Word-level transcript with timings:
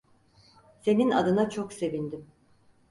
Senin 0.81 1.11
adına 1.11 1.49
çok 1.49 1.73
sevindim. 1.73 2.25